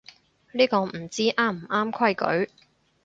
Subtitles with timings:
[0.53, 2.51] 呢個唔知啱唔啱規矩